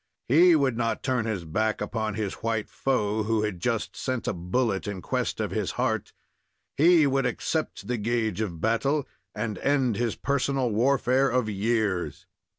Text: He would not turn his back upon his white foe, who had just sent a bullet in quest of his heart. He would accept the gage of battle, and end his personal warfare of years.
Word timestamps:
He 0.27 0.55
would 0.55 0.75
not 0.75 1.03
turn 1.03 1.25
his 1.27 1.45
back 1.45 1.79
upon 1.79 2.15
his 2.15 2.33
white 2.41 2.67
foe, 2.71 3.21
who 3.21 3.43
had 3.43 3.59
just 3.59 3.95
sent 3.95 4.27
a 4.27 4.33
bullet 4.33 4.87
in 4.87 4.99
quest 4.99 5.39
of 5.39 5.51
his 5.51 5.73
heart. 5.77 6.11
He 6.75 7.05
would 7.05 7.27
accept 7.27 7.85
the 7.87 7.99
gage 7.99 8.41
of 8.41 8.59
battle, 8.59 9.07
and 9.35 9.59
end 9.59 9.97
his 9.97 10.15
personal 10.15 10.71
warfare 10.71 11.29
of 11.29 11.47
years. 11.49 12.25